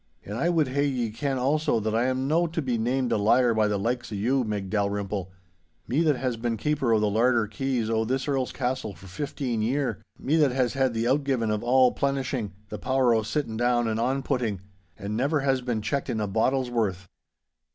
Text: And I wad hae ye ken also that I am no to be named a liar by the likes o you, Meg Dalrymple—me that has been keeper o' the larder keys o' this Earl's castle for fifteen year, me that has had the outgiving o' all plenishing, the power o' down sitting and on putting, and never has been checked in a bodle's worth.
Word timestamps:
And 0.25 0.35
I 0.35 0.49
wad 0.49 0.69
hae 0.69 0.87
ye 0.87 1.11
ken 1.11 1.37
also 1.37 1.79
that 1.79 1.93
I 1.93 2.05
am 2.07 2.27
no 2.27 2.47
to 2.47 2.59
be 2.59 2.75
named 2.79 3.11
a 3.11 3.17
liar 3.17 3.53
by 3.53 3.67
the 3.67 3.77
likes 3.77 4.11
o 4.11 4.15
you, 4.15 4.43
Meg 4.43 4.71
Dalrymple—me 4.71 6.01
that 6.01 6.15
has 6.15 6.37
been 6.37 6.57
keeper 6.57 6.91
o' 6.91 6.99
the 6.99 7.07
larder 7.07 7.45
keys 7.45 7.87
o' 7.87 8.03
this 8.03 8.27
Earl's 8.27 8.51
castle 8.51 8.95
for 8.95 9.05
fifteen 9.05 9.61
year, 9.61 10.01
me 10.17 10.37
that 10.37 10.53
has 10.53 10.73
had 10.73 10.95
the 10.95 11.05
outgiving 11.07 11.51
o' 11.51 11.59
all 11.63 11.91
plenishing, 11.91 12.51
the 12.69 12.79
power 12.79 13.13
o' 13.13 13.17
down 13.19 13.25
sitting 13.25 13.61
and 13.61 13.99
on 13.99 14.23
putting, 14.23 14.61
and 14.97 15.15
never 15.15 15.41
has 15.41 15.61
been 15.61 15.83
checked 15.83 16.09
in 16.09 16.19
a 16.19 16.25
bodle's 16.25 16.71
worth. 16.71 17.07